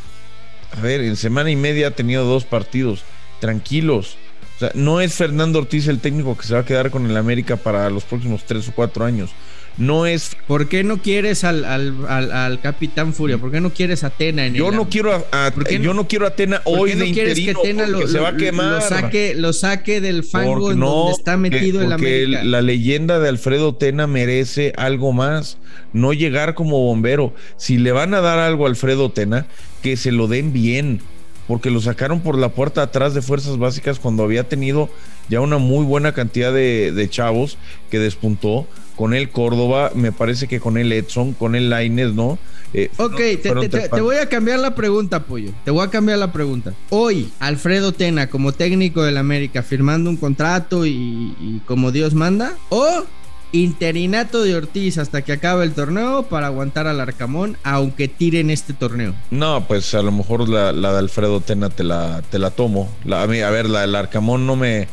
a 0.76 0.80
ver, 0.80 1.00
en 1.00 1.16
semana 1.16 1.50
y 1.50 1.56
media 1.56 1.88
ha 1.88 1.90
tenido 1.92 2.24
dos 2.24 2.44
partidos. 2.44 3.04
Tranquilos. 3.40 4.16
O 4.56 4.58
sea, 4.58 4.70
no 4.74 5.00
es 5.00 5.14
Fernando 5.14 5.58
Ortiz 5.58 5.86
el 5.86 6.00
técnico 6.00 6.36
que 6.36 6.46
se 6.46 6.54
va 6.54 6.60
a 6.60 6.64
quedar 6.64 6.90
con 6.90 7.08
el 7.08 7.16
América 7.16 7.56
para 7.56 7.88
los 7.90 8.04
próximos 8.04 8.44
tres 8.44 8.68
o 8.68 8.72
cuatro 8.72 9.04
años. 9.04 9.30
No 9.78 10.06
es 10.06 10.36
¿Por 10.46 10.68
qué 10.68 10.84
no 10.84 10.98
quieres 11.02 11.44
al, 11.44 11.64
al, 11.64 11.94
al, 12.08 12.32
al 12.32 12.60
Capitán 12.60 13.12
Furia? 13.12 13.38
¿Por 13.38 13.50
qué 13.50 13.60
no 13.60 13.70
quieres 13.70 14.04
a 14.04 14.10
Tena 14.10 14.46
en 14.46 14.54
yo 14.54 14.70
el 14.70 14.76
no 14.76 14.88
quiero 14.88 15.12
a, 15.32 15.50
¿Por 15.50 15.70
no- 15.70 15.78
yo 15.84 15.92
no 15.94 16.08
quiero 16.08 16.26
a 16.26 16.30
Tena 16.30 16.62
¿Por 16.62 16.78
hoy 16.80 16.90
qué 16.90 16.96
no 16.96 17.04
de 17.04 17.12
quieres 17.12 17.38
que 17.38 17.52
lo, 17.86 18.08
se 18.08 18.18
va 18.18 18.28
a 18.30 18.36
quemar 18.36 18.72
lo 18.72 18.80
saque, 18.80 19.34
lo 19.34 19.52
saque 19.52 20.00
del 20.00 20.24
fango 20.24 20.60
Porque 20.60 20.74
en 20.74 20.80
donde 20.80 21.12
está 21.12 21.36
metido 21.36 21.82
el 21.82 21.92
América? 21.92 22.44
la 22.44 22.62
leyenda 22.62 23.18
de 23.18 23.28
Alfredo 23.28 23.74
Tena 23.74 24.06
merece 24.06 24.72
algo 24.76 25.12
más, 25.12 25.58
no 25.92 26.12
llegar 26.12 26.54
como 26.54 26.78
bombero. 26.80 27.34
Si 27.56 27.76
le 27.78 27.92
van 27.92 28.14
a 28.14 28.20
dar 28.20 28.38
algo 28.38 28.66
a 28.66 28.68
Alfredo 28.68 29.10
Tena, 29.10 29.46
que 29.82 29.96
se 29.96 30.12
lo 30.12 30.26
den 30.28 30.52
bien, 30.52 31.00
porque 31.46 31.70
lo 31.70 31.80
sacaron 31.80 32.20
por 32.20 32.38
la 32.38 32.48
puerta 32.50 32.82
atrás 32.82 33.14
de 33.14 33.22
Fuerzas 33.22 33.58
Básicas 33.58 33.98
cuando 34.00 34.22
había 34.24 34.44
tenido 34.44 34.88
ya 35.28 35.40
una 35.40 35.58
muy 35.58 35.84
buena 35.84 36.12
cantidad 36.12 36.52
de, 36.52 36.92
de 36.92 37.10
chavos 37.10 37.58
que 37.90 37.98
despuntó. 37.98 38.66
Con 38.96 39.12
él 39.12 39.28
Córdoba, 39.28 39.90
me 39.94 40.10
parece 40.10 40.48
que 40.48 40.58
con 40.58 40.78
él 40.78 40.90
Edson, 40.90 41.34
con 41.34 41.54
él 41.54 41.68
Laines, 41.68 42.14
¿no? 42.14 42.38
Eh, 42.72 42.90
Ok, 42.96 43.16
te, 43.16 43.36
fueron 43.42 43.60
te- 43.64 43.68
te- 43.68 43.78
tres 43.78 43.90
te 43.90 44.00
voy 44.00 44.16
a 44.16 44.26
cambiar 44.30 44.58
la 44.58 44.74
pregunta, 44.74 45.24
Pollo. 45.24 45.50
Te 45.66 45.70
voy 45.70 45.86
a 45.86 45.90
cambiar 45.90 46.18
la 46.18 46.32
pregunta. 46.32 46.72
Hoy, 46.88 47.30
Alfredo 47.38 47.92
Tena, 47.92 48.28
como 48.30 48.52
técnico 48.52 49.02
del 49.02 49.18
América, 49.18 49.62
firmando 49.62 50.08
un 50.08 50.16
contrato 50.16 50.86
y, 50.86 50.90
y 51.38 51.60
como 51.66 51.92
Dios 51.92 52.14
manda, 52.14 52.54
o 52.70 53.04
interinato 53.52 54.42
de 54.42 54.54
Ortiz 54.56 54.98
hasta 54.98 55.22
que 55.22 55.32
acabe 55.32 55.64
el 55.64 55.72
torneo 55.72 56.24
para 56.24 56.46
aguantar 56.46 56.86
al 56.86 57.00
Arcamón, 57.00 57.56
aunque 57.64 58.08
tiren 58.08 58.50
este 58.50 58.72
torneo. 58.72 59.14
No, 59.30 59.66
pues 59.66 59.94
a 59.94 60.02
lo 60.02 60.12
mejor 60.12 60.48
la, 60.48 60.72
la 60.72 60.92
de 60.92 60.98
Alfredo 60.98 61.40
Tena 61.40 61.68
te 61.70 61.84
la, 61.84 62.22
te 62.30 62.38
la 62.38 62.50
tomo. 62.50 62.88
La- 63.04 63.22
a, 63.22 63.26
mí- 63.26 63.40
a 63.40 63.50
ver, 63.50 63.68
la 63.68 63.82
del 63.82 63.94
Arcamón 63.94 64.46
no 64.46 64.56
me, 64.56 64.88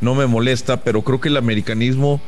no 0.00 0.14
me 0.14 0.26
molesta, 0.26 0.82
pero 0.82 1.02
creo 1.02 1.20
que 1.20 1.28
el 1.28 1.36
americanismo 1.36 2.20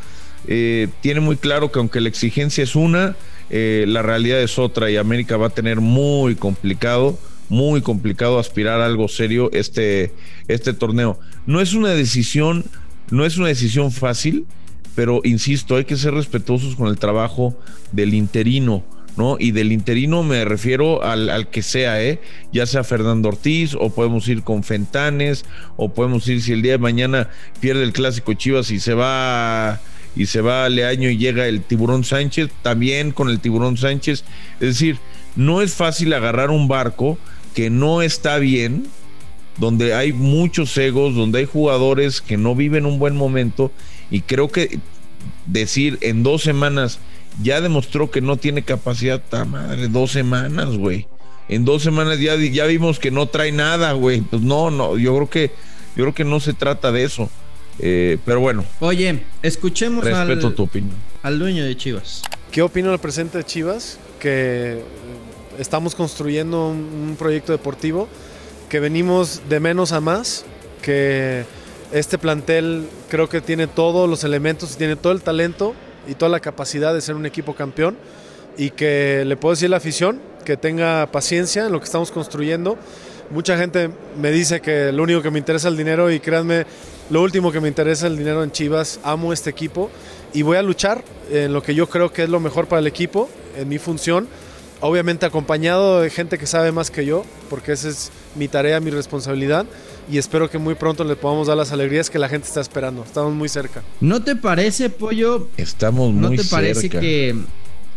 eh, 0.47 0.89
tiene 1.01 1.21
muy 1.21 1.37
claro 1.37 1.71
que 1.73 1.79
aunque 1.79 2.01
la 2.01 2.09
exigencia 2.09 2.65
es 2.65 2.77
una, 2.77 3.17
eh, 3.51 3.85
la 3.89 4.03
realidad 4.03 4.41
es 4.41 4.59
otra 4.59 4.91
y 4.91 4.97
América 4.97 5.37
va 5.37 5.49
a 5.49 5.51
tener 5.51 5.81
muy 5.81 6.35
complicado, 6.35 7.19
muy 7.49 7.81
complicado 7.81 8.39
aspirar 8.39 8.81
a 8.81 8.87
algo 8.87 9.09
serio 9.09 9.51
este, 9.53 10.13
este 10.49 10.73
torneo. 10.73 11.19
No 11.47 11.61
es 11.61 11.75
una 11.75 11.91
decisión, 11.91 12.65
no 13.11 13.25
es 13.25 13.37
una 13.39 13.49
decisión 13.49 13.91
fácil, 13.91 14.47
pero 14.95 15.21
insisto, 15.25 15.77
hay 15.77 15.85
que 15.85 15.97
ser 15.97 16.15
respetuosos 16.15 16.77
con 16.77 16.89
el 16.89 16.99
trabajo 16.99 17.57
del 17.93 18.15
interino. 18.15 18.85
¿No? 19.19 19.37
Y 19.39 19.51
del 19.51 19.73
interino 19.73 20.23
me 20.23 20.45
refiero 20.45 21.03
al, 21.03 21.29
al 21.29 21.49
que 21.49 21.63
sea, 21.63 22.01
¿eh? 22.03 22.21
Ya 22.53 22.65
sea 22.65 22.85
Fernando 22.85 23.29
Ortiz, 23.29 23.75
o 23.75 23.91
podemos 23.91 24.29
ir 24.29 24.45
con 24.45 24.63
Fentanes, 24.63 25.45
o 25.77 25.93
podemos 25.93 26.27
ir 26.29 26.41
si 26.41 26.53
el 26.53 26.63
día 26.63 26.73
de 26.73 26.79
mañana 26.79 27.29
pierde 27.61 27.83
el 27.83 27.93
clásico 27.93 28.33
Chivas 28.33 28.71
y 28.71 28.79
se 28.79 28.95
va 28.95 29.81
y 30.17 30.27
se 30.27 30.41
va 30.41 30.69
Leaño 30.69 31.11
y 31.11 31.19
llega 31.19 31.47
el 31.49 31.63
Tiburón 31.63 32.05
Sánchez, 32.05 32.51
también 32.63 33.11
con 33.11 33.29
el 33.29 33.41
Tiburón 33.41 33.77
Sánchez. 33.77 34.25
Es 34.61 34.69
decir, 34.69 34.99
no 35.37 35.63
es 35.63 35.75
fácil 35.75 36.13
agarrar 36.13 36.51
un 36.51 36.69
barco 36.69 37.19
que 37.55 37.71
no 37.71 38.03
está 38.03 38.39
bien, 38.39 38.87
donde 39.59 39.95
hay 39.95 40.13
muchos 40.13 40.77
egos, 40.79 41.15
donde 41.15 41.41
hay 41.41 41.45
jugadores 41.45 42.21
que 42.21 42.37
no 42.37 42.55
viven 42.55 42.87
un 42.87 43.01
buen 43.01 43.17
momento, 43.17 43.73
y 44.11 44.21
creo 44.21 44.49
que 44.49 44.79
decir 45.47 45.99
en 46.01 46.23
dos 46.23 46.43
semanas 46.43 47.01
ya 47.43 47.61
demostró 47.61 48.11
que 48.11 48.21
no 48.21 48.37
tiene 48.37 48.63
capacidad, 48.63 49.21
ta 49.21 49.45
madre, 49.45 49.89
dos 49.89 50.13
semanas, 50.13 50.77
güey. 50.77 51.07
En 51.49 51.65
dos 51.65 51.83
semanas 51.83 52.19
ya, 52.21 52.37
ya 52.37 52.67
vimos 52.67 52.99
que 52.99 53.11
no 53.11 53.27
trae 53.27 53.53
nada, 53.53 53.93
güey. 53.93 54.21
Pues 54.21 54.43
no, 54.43 54.71
no, 54.71 54.99
yo 54.99 55.15
creo 55.15 55.31
que, 55.31 55.51
yo 55.97 56.05
creo 56.05 56.15
que 56.15 56.25
no 56.25 56.41
se 56.41 56.53
trata 56.53 56.93
de 56.93 57.05
eso. 57.05 57.31
Eh, 57.79 58.19
pero 58.25 58.41
bueno, 58.41 58.65
Oye, 58.81 59.23
escuchemos 59.43 60.05
respeto 60.05 60.49
al, 60.49 60.55
tu 60.55 60.65
opinión. 60.65 60.97
al 61.23 61.39
dueño 61.39 61.65
de 61.65 61.77
Chivas. 61.77 62.23
¿Qué 62.51 62.61
opino 62.61 62.91
del 62.91 62.99
presente 62.99 63.39
de 63.39 63.45
Chivas? 63.45 63.99
Que 64.19 64.83
estamos 65.59 65.95
construyendo 65.95 66.69
un, 66.69 66.79
un 67.11 67.17
proyecto 67.17 67.53
deportivo, 67.53 68.09
que 68.69 68.81
venimos 68.81 69.43
de 69.49 69.61
menos 69.61 69.93
a 69.93 70.01
más, 70.01 70.45
que 70.83 71.45
este 71.93 72.19
plantel 72.19 72.89
creo 73.09 73.29
que 73.29 73.41
tiene 73.41 73.67
todos 73.69 74.09
los 74.11 74.25
elementos, 74.25 74.77
tiene 74.77 74.97
todo 74.97 75.13
el 75.13 75.23
talento 75.23 75.75
y 76.07 76.15
toda 76.15 76.31
la 76.31 76.41
capacidad 76.41 76.95
de 76.95 77.01
ser 77.01 77.15
un 77.15 77.27
equipo 77.27 77.55
campeón 77.55 77.97
y 78.57 78.71
que 78.71 79.25
le 79.27 79.37
puedo 79.37 79.55
decir 79.55 79.67
a 79.67 79.71
la 79.71 79.77
afición 79.79 80.21
que 80.45 80.57
tenga 80.57 81.07
paciencia 81.07 81.67
en 81.67 81.73
lo 81.73 81.79
que 81.79 81.85
estamos 81.85 82.11
construyendo. 82.11 82.77
Mucha 83.31 83.59
gente 83.59 83.91
me 84.19 84.31
dice 84.31 84.61
que 84.61 84.91
lo 84.91 85.03
único 85.03 85.21
que 85.21 85.31
me 85.31 85.39
interesa 85.39 85.69
es 85.69 85.73
el 85.73 85.79
dinero 85.79 86.11
y 86.11 86.19
créanme, 86.19 86.65
lo 87.11 87.23
último 87.23 87.53
que 87.53 87.61
me 87.61 87.69
interesa 87.69 88.07
es 88.07 88.13
el 88.13 88.19
dinero 88.19 88.43
en 88.43 88.51
Chivas. 88.51 89.01
Amo 89.03 89.33
este 89.33 89.51
equipo 89.51 89.91
y 90.33 90.43
voy 90.43 90.57
a 90.57 90.63
luchar 90.63 91.05
en 91.31 91.53
lo 91.53 91.63
que 91.63 91.75
yo 91.75 91.89
creo 91.89 92.13
que 92.13 92.25
es 92.25 92.29
lo 92.29 92.41
mejor 92.41 92.67
para 92.67 92.81
el 92.81 92.87
equipo, 92.87 93.29
en 93.57 93.69
mi 93.69 93.79
función. 93.79 94.29
Obviamente 94.81 95.27
acompañado 95.27 96.01
de 96.01 96.09
gente 96.09 96.39
que 96.39 96.47
sabe 96.47 96.73
más 96.73 96.91
que 96.91 97.05
yo, 97.05 97.25
porque 97.51 97.73
esa 97.73 97.89
es 97.89 98.11
mi 98.35 98.49
tarea, 98.49 98.81
mi 98.81 98.91
responsabilidad. 98.91 99.67
Y 100.11 100.17
espero 100.19 100.49
que 100.51 100.59
muy 100.59 100.75
pronto 100.75 101.05
le 101.05 101.17
podamos 101.17 101.49
dar 101.49 101.57
las 101.57 101.71
alegrías 101.73 102.09
que 102.09 102.19
la 102.19 102.29
gente 102.29 102.49
está 102.49 102.61
esperando. 102.61 103.03
Estamos 103.05 103.35
muy 103.35 103.49
cerca. 103.49 103.83
¿No 104.01 104.23
te 104.23 104.37
parece, 104.37 104.89
Pollo, 104.91 105.49
Estamos 105.57 106.15
¿No 106.15 106.29
muy 106.29 106.37
te 106.39 106.45
parece 106.45 106.83
cerca. 106.83 107.01
que 107.01 107.37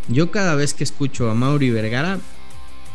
yo 0.09 0.29
cada 0.31 0.55
vez 0.55 0.73
que 0.73 0.83
escucho 0.83 1.29
a 1.29 1.35
Mauri 1.35 1.69
Vergara 1.69 2.19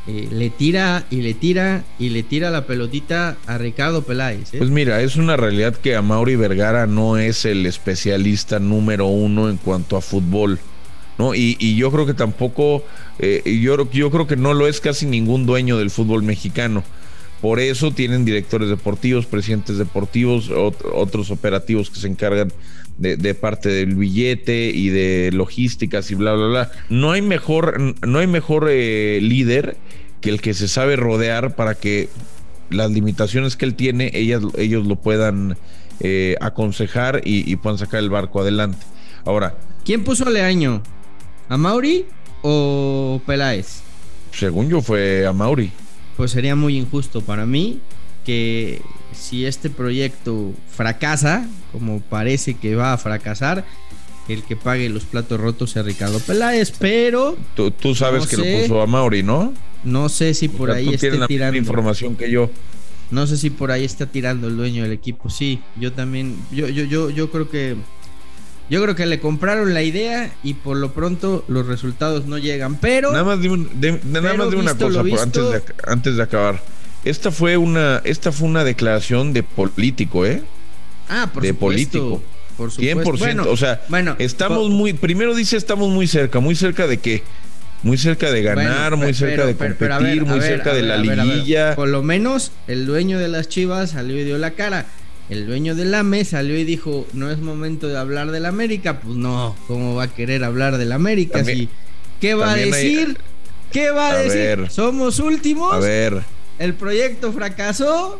eh, 0.06 0.28
le 0.30 0.50
tira 0.50 1.04
y 1.10 1.22
le 1.22 1.34
tira 1.34 1.82
y 1.98 2.10
le 2.10 2.22
tira 2.22 2.50
la 2.50 2.66
pelotita 2.66 3.36
a 3.46 3.58
Ricardo 3.58 4.02
Peláez? 4.02 4.52
eh? 4.54 4.58
Pues 4.58 4.70
mira, 4.70 5.00
es 5.00 5.16
una 5.16 5.36
realidad 5.36 5.74
que 5.74 5.96
a 5.96 6.02
Mauri 6.02 6.36
Vergara 6.36 6.86
no 6.86 7.16
es 7.16 7.44
el 7.46 7.64
especialista 7.64 8.58
número 8.60 9.06
uno 9.06 9.48
en 9.48 9.56
cuanto 9.56 9.96
a 9.96 10.00
fútbol. 10.02 10.58
¿no? 11.18 11.34
Y, 11.34 11.56
y 11.58 11.76
yo 11.76 11.90
creo 11.90 12.04
que 12.04 12.12
tampoco, 12.12 12.84
eh, 13.18 13.42
yo, 13.62 13.90
yo 13.90 14.10
creo 14.10 14.26
que 14.26 14.36
no 14.36 14.52
lo 14.52 14.66
es 14.66 14.80
casi 14.80 15.06
ningún 15.06 15.46
dueño 15.46 15.78
del 15.78 15.90
fútbol 15.90 16.22
mexicano. 16.22 16.84
Por 17.46 17.60
eso 17.60 17.92
tienen 17.92 18.24
directores 18.24 18.68
deportivos, 18.68 19.24
presidentes 19.26 19.78
deportivos, 19.78 20.50
ot- 20.50 20.84
otros 20.92 21.30
operativos 21.30 21.90
que 21.90 22.00
se 22.00 22.08
encargan 22.08 22.52
de, 22.98 23.16
de 23.16 23.34
parte 23.34 23.68
del 23.68 23.94
billete 23.94 24.72
y 24.74 24.88
de 24.88 25.30
logísticas 25.32 26.10
y 26.10 26.16
bla, 26.16 26.34
bla, 26.34 26.46
bla. 26.48 26.72
No 26.88 27.12
hay 27.12 27.22
mejor, 27.22 27.94
no 28.04 28.18
hay 28.18 28.26
mejor 28.26 28.66
eh, 28.68 29.20
líder 29.22 29.76
que 30.20 30.30
el 30.30 30.40
que 30.40 30.54
se 30.54 30.66
sabe 30.66 30.96
rodear 30.96 31.54
para 31.54 31.76
que 31.76 32.08
las 32.68 32.90
limitaciones 32.90 33.54
que 33.54 33.64
él 33.66 33.76
tiene, 33.76 34.10
ellas, 34.14 34.42
ellos 34.58 34.84
lo 34.84 34.96
puedan 34.96 35.56
eh, 36.00 36.34
aconsejar 36.40 37.20
y, 37.24 37.48
y 37.48 37.54
puedan 37.54 37.78
sacar 37.78 38.00
el 38.00 38.10
barco 38.10 38.40
adelante. 38.40 38.78
Ahora, 39.24 39.54
¿Quién 39.84 40.02
puso 40.02 40.26
a 40.26 40.30
Leaño? 40.30 40.82
¿A 41.48 41.56
Mauri 41.56 42.06
o 42.42 43.22
Peláez? 43.24 43.82
según 44.32 44.68
yo 44.68 44.82
fue 44.82 45.24
a 45.24 45.32
Mauri. 45.32 45.70
Pues 46.16 46.30
sería 46.30 46.56
muy 46.56 46.76
injusto 46.76 47.20
para 47.20 47.46
mí 47.46 47.80
que 48.24 48.80
si 49.12 49.44
este 49.46 49.70
proyecto 49.70 50.52
fracasa, 50.74 51.46
como 51.72 52.00
parece 52.00 52.54
que 52.54 52.74
va 52.74 52.92
a 52.92 52.98
fracasar, 52.98 53.64
el 54.28 54.42
que 54.42 54.56
pague 54.56 54.88
los 54.88 55.04
platos 55.04 55.38
rotos 55.38 55.70
sea 55.70 55.82
Ricardo 55.84 56.18
Peláez, 56.20 56.72
pero 56.78 57.36
Tú, 57.54 57.70
tú 57.70 57.94
sabes 57.94 58.22
No 58.24 58.28
que 58.28 58.36
sé. 58.36 58.52
lo 58.56 58.62
puso 58.62 58.82
a 58.82 58.86
Mauri, 58.86 59.22
¿no? 59.22 59.52
no 59.84 60.08
sé 60.08 60.34
si 60.34 60.46
O 60.48 60.52
por 60.52 60.68
sea, 60.70 60.78
ahí 60.78 60.86
esté 60.86 60.98
tienes 60.98 61.20
la 61.20 61.26
tirando. 61.28 61.56
información 61.56 62.16
que 62.16 62.28
yo. 62.30 62.50
No 63.12 63.28
sé 63.28 63.36
si 63.36 63.50
por 63.50 63.70
ahí 63.70 63.84
está 63.84 64.06
tirando 64.06 64.48
el 64.48 64.56
dueño 64.56 64.82
del 64.82 64.90
equipo. 64.90 65.30
Sí, 65.30 65.60
yo 65.78 65.92
también. 65.92 66.34
Yo, 66.50 66.66
yo, 66.66 66.82
yo, 66.82 67.08
yo 67.10 67.30
creo 67.30 67.48
que. 67.48 67.76
Yo 68.68 68.82
creo 68.82 68.94
que 68.96 69.06
le 69.06 69.20
compraron 69.20 69.74
la 69.74 69.82
idea 69.82 70.32
y 70.42 70.54
por 70.54 70.76
lo 70.76 70.92
pronto 70.92 71.44
los 71.48 71.66
resultados 71.66 72.26
no 72.26 72.36
llegan. 72.38 72.76
Pero. 72.76 73.12
Nada 73.12 73.24
más 73.24 73.40
de, 73.40 73.48
un- 73.50 73.80
de- 73.80 74.00
nada 74.04 74.34
más 74.34 74.50
de 74.50 74.56
una 74.56 74.74
cosa 74.76 75.00
antes, 75.22 75.42
de, 75.50 75.62
antes 75.86 76.16
de 76.16 76.22
acabar. 76.22 76.60
Esta 77.04 77.30
fue 77.30 77.56
una, 77.56 78.00
esta 78.04 78.32
fue 78.32 78.48
una 78.48 78.64
declaración 78.64 79.32
de 79.32 79.44
político, 79.44 80.26
¿eh? 80.26 80.42
ah, 81.08 81.30
por 81.32 81.42
de 81.44 81.50
supuesto. 81.50 81.98
político. 82.00 82.22
Por 82.56 82.70
supuesto. 82.72 83.12
100%. 83.12 83.18
Bueno, 83.18 83.44
o 83.48 83.56
sea, 83.56 83.82
bueno, 83.88 84.16
estamos 84.18 84.68
muy. 84.70 84.92
Primero 84.94 85.34
dice 85.34 85.56
estamos 85.56 85.88
muy 85.90 86.06
cerca. 86.08 86.40
¿Muy 86.40 86.56
cerca 86.56 86.86
de 86.88 86.98
qué? 86.98 87.22
Muy 87.82 87.98
cerca 87.98 88.32
de 88.32 88.42
ganar, 88.42 88.90
bueno, 88.92 89.04
muy 89.04 89.14
cerca 89.14 89.36
pero- 89.36 89.46
de 89.46 89.52
competir, 89.54 89.76
pero 89.78 89.94
a 89.94 89.98
ver, 90.00 90.22
muy 90.24 90.38
ver, 90.40 90.48
cerca 90.48 90.74
de 90.74 90.82
la 90.82 90.96
liguilla. 90.96 91.76
Por 91.76 91.88
lo 91.88 92.02
menos 92.02 92.50
el 92.66 92.86
dueño 92.86 93.18
de 93.20 93.28
las 93.28 93.48
Chivas 93.48 93.90
salió 93.90 94.18
y 94.18 94.24
dio 94.24 94.38
la 94.38 94.52
cara. 94.52 94.86
El 95.28 95.46
dueño 95.46 95.74
del 95.74 95.92
AME 95.94 96.24
salió 96.24 96.56
y 96.58 96.64
dijo, 96.64 97.06
no 97.12 97.30
es 97.30 97.38
momento 97.38 97.88
de 97.88 97.98
hablar 97.98 98.30
del 98.30 98.46
América. 98.46 99.00
Pues 99.00 99.16
no, 99.16 99.56
¿cómo 99.66 99.94
va 99.96 100.04
a 100.04 100.08
querer 100.08 100.44
hablar 100.44 100.78
del 100.78 100.92
América? 100.92 101.38
También- 101.38 101.58
si, 101.58 101.68
¿Qué 102.20 102.34
va 102.34 102.50
a 102.50 102.54
hay- 102.54 102.70
decir? 102.70 103.18
¿Qué 103.72 103.90
va 103.90 104.08
a, 104.08 104.12
A 104.12 104.16
decir? 104.18 104.38
ver. 104.38 104.70
Somos 104.70 105.18
últimos. 105.18 105.72
A 105.74 105.78
ver, 105.78 106.22
El 106.58 106.72
proyecto 106.72 107.32
fracasó. 107.34 108.18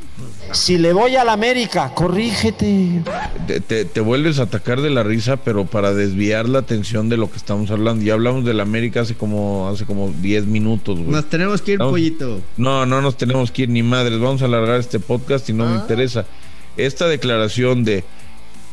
Si 0.52 0.76
le 0.76 0.92
voy 0.92 1.16
a 1.16 1.24
la 1.24 1.32
América, 1.32 1.92
corrígete. 1.94 3.02
te, 3.46 3.60
te- 3.60 3.84
te 3.86 4.00
vuelves 4.00 4.38
a 4.38 4.42
atacar 4.42 4.82
de 4.82 4.90
la 4.90 5.02
risa, 5.02 5.38
pero 5.38 5.64
para 5.64 5.94
desviar 5.94 6.46
la 6.46 6.58
atención 6.58 7.08
de 7.08 7.16
lo 7.16 7.30
que 7.30 7.38
estamos 7.38 7.70
hablando. 7.70 8.04
Ya 8.04 8.12
hablamos 8.12 8.44
del 8.44 8.60
América 8.60 9.00
hace 9.00 9.14
como 9.14 9.68
hace 9.70 9.86
como 9.86 10.12
10 10.20 10.44
minutos, 10.44 10.98
güey. 10.98 11.10
Nos 11.10 11.30
tenemos 11.30 11.62
que 11.62 11.72
ir, 11.72 11.78
pollito. 11.78 12.42
No, 12.58 12.84
no 12.84 13.00
nos 13.00 13.16
tenemos 13.16 13.50
que 13.50 13.62
ir 13.62 13.68
ni 13.70 13.82
madres. 13.82 14.18
Vamos 14.20 14.42
a 14.42 14.44
alargar 14.44 14.80
este 14.80 15.00
podcast 15.00 15.48
y 15.48 15.54
no 15.54 15.64
me 15.64 15.76
Ah. 15.76 15.80
interesa. 15.80 16.26
Esta 16.76 17.08
declaración 17.08 17.84
de 17.84 18.04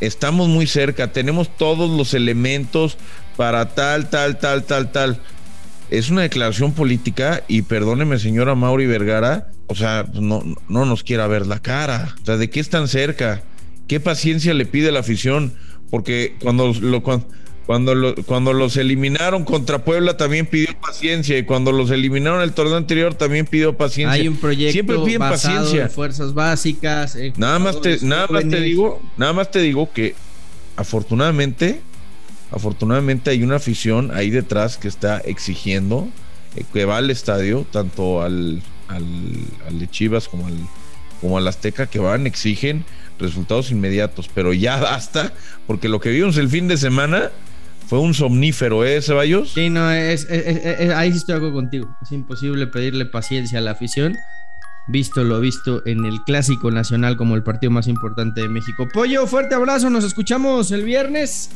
estamos 0.02 0.50
muy 0.50 0.68
cerca, 0.68 1.12
tenemos 1.12 1.56
todos 1.56 1.90
los 1.90 2.14
elementos 2.14 2.98
para 3.38 3.70
tal, 3.70 4.10
tal, 4.10 4.38
tal, 4.40 4.64
tal, 4.64 4.92
tal. 4.92 5.22
Es 5.90 6.10
una 6.10 6.22
declaración 6.22 6.74
política 6.74 7.44
y 7.48 7.64
perdóneme, 7.64 8.20
señora 8.20 8.56
Mauri 8.56 8.86
Vergara, 8.86 9.50
o 9.68 9.76
sea, 9.76 10.06
no, 10.14 10.44
no 10.68 10.86
nos 10.86 11.04
quiera 11.04 11.28
ver 11.28 11.48
la 11.48 11.60
cara. 11.60 12.16
O 12.22 12.26
sea, 12.26 12.38
¿de 12.38 12.50
qué 12.50 12.60
están 12.60 12.88
cerca? 12.88 13.44
¿Qué 13.88 14.00
paciencia 14.00 14.54
le 14.54 14.66
pide 14.66 14.92
la 14.92 15.00
afición? 15.00 15.54
Porque 15.90 16.36
cuando 16.42 16.74
lo 16.74 17.04
cuando, 17.04 17.28
cuando, 17.66 17.96
lo- 17.96 18.16
cuando 18.26 18.52
los 18.54 18.76
eliminaron 18.78 19.46
contra 19.46 19.86
Puebla 19.86 20.18
también 20.18 20.46
pidió 20.46 20.68
paciencia 20.82 21.38
y 21.38 21.44
cuando 21.44 21.72
los 21.72 21.92
eliminaron 21.92 22.42
el 22.42 22.52
torneo 22.54 22.76
anterior 22.78 23.14
también 23.16 23.46
pidió 23.46 23.78
paciencia. 23.78 24.12
Hay 24.22 24.28
un 24.28 24.36
proyecto 24.38 24.74
Siempre 24.74 24.98
piden 25.00 25.20
basado 25.20 25.56
paciencia. 25.62 25.84
en 25.86 25.90
fuerzas 25.92 26.34
básicas. 26.34 27.16
en 27.16 27.34
Nada 27.38 27.60
más 27.60 27.80
te, 27.82 28.00
nada 28.02 28.28
más 28.30 28.48
te 28.50 28.60
digo, 28.60 29.02
nada 29.18 29.34
más 29.34 29.50
te 29.52 29.60
digo 29.60 29.90
que 29.94 30.16
afortunadamente, 30.76 31.80
afortunadamente 32.52 33.30
hay 33.30 33.44
una 33.44 33.56
afición 33.56 34.12
ahí 34.14 34.30
detrás 34.30 34.78
que 34.78 34.88
está 34.88 35.20
exigiendo 35.20 36.08
eh, 36.56 36.64
que 36.74 36.86
va 36.86 36.98
al 36.98 37.10
estadio, 37.10 37.66
tanto 37.72 38.22
al, 38.22 38.62
al, 38.88 39.04
al 39.68 39.80
de 39.80 39.88
Chivas 39.90 40.28
como 40.28 40.48
al, 40.48 40.58
como 41.22 41.38
al 41.38 41.48
Azteca, 41.48 41.88
que 41.88 42.00
van, 42.00 42.28
exigen 42.28 42.84
resultados 43.20 43.72
inmediatos, 43.72 44.30
pero 44.34 44.54
ya 44.54 44.78
basta, 44.82 45.34
porque 45.68 45.88
lo 45.88 46.00
que 46.00 46.10
vimos 46.10 46.36
el 46.38 46.50
fin 46.50 46.68
de 46.68 46.78
semana 46.78 47.32
fue 47.94 48.00
un 48.00 48.16
somnífero, 48.16 48.84
¿eh, 48.84 49.04
Ceballos? 49.04 49.54
Sí, 49.54 49.70
no, 49.70 49.92
es, 49.92 50.24
es- 50.28 50.48
es- 50.48 50.80
es- 50.80 50.90
ahí 50.96 51.12
sí 51.12 51.20
estoy 51.20 51.36
acuerdo 51.36 51.54
contigo. 51.54 51.96
Es 52.02 52.12
imposible 52.12 52.66
pedirle 52.66 53.06
paciencia 53.06 53.60
a 53.60 53.62
la 53.62 53.70
afición, 53.70 54.18
visto 54.88 55.24
lo 55.24 55.40
visto 55.40 55.86
en 55.86 56.04
el 56.06 56.24
Clásico 56.24 56.72
Nacional 56.72 57.18
como 57.18 57.36
el 57.36 57.44
partido 57.44 57.70
más 57.70 57.88
importante 57.88 58.42
de 58.42 58.50
México. 58.50 58.88
Pollo, 58.92 59.28
fuerte 59.28 59.54
abrazo, 59.54 59.92
nos 59.92 60.04
escuchamos 60.06 60.72
el 60.72 60.82
viernes. 60.82 61.52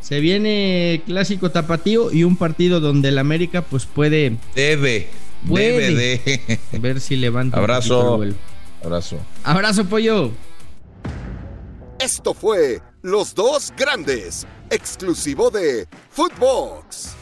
Se 0.00 0.20
viene 0.20 1.02
Clásico 1.06 1.50
Tapatío 1.50 2.12
y 2.12 2.22
un 2.22 2.36
partido 2.36 2.78
donde 2.78 3.08
el 3.08 3.18
América 3.18 3.62
pues 3.62 3.84
puede 3.84 4.36
Debe, 4.54 5.08
Puede. 5.48 5.92
debe 5.92 6.22
de. 6.72 6.78
ver 6.78 7.00
si 7.00 7.16
levanta 7.16 7.56
un 7.56 7.64
Abrazo. 7.64 7.88
poquito 7.96 8.12
el 8.12 8.16
vuelo. 8.16 8.34
Abrazo. 8.84 9.18
Abrazo, 9.42 9.84
Pollo. 9.86 10.30
Esto 11.98 12.32
fue 12.32 12.80
Los 13.02 13.34
Dos 13.34 13.72
Grandes, 13.78 14.46
exclusivo 14.68 15.50
de 15.50 15.88
Footbox. 16.10 17.19